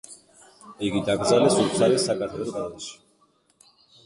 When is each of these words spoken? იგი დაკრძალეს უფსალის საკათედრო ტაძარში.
იგი 0.87 1.01
დაკრძალეს 1.09 1.57
უფსალის 1.65 2.07
საკათედრო 2.09 2.49
ტაძარში. 2.57 2.91